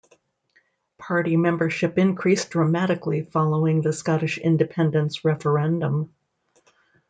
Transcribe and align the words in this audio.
Party 0.97 1.37
membership 1.37 1.99
increased 1.99 2.49
dramatically 2.49 3.21
following 3.21 3.83
the 3.83 3.93
Scottish 3.93 4.39
independence 4.39 5.23
referendum. 5.23 6.11